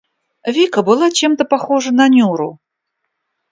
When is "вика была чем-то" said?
0.55-1.45